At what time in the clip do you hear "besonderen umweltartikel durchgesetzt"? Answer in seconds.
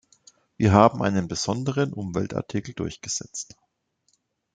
1.27-3.55